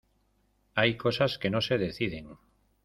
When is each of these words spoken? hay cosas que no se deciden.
hay 0.73 0.97
cosas 0.97 1.37
que 1.37 1.51
no 1.51 1.61
se 1.61 1.77
deciden. 1.77 2.39